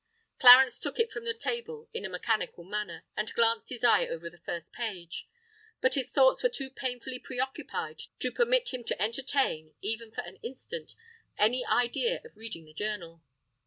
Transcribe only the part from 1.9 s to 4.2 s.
in a mechanical manner and glanced his eye